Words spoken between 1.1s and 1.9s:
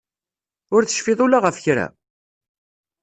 ula ɣef kra?